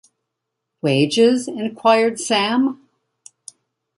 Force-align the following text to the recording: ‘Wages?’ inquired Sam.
‘Wages?’ 0.81 1.47
inquired 1.47 2.19
Sam. 2.19 2.89